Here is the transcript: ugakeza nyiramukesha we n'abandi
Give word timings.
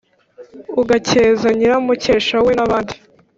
ugakeza 0.81 1.47
nyiramukesha 1.57 2.35
we 2.45 2.51
n'abandi 2.57 2.95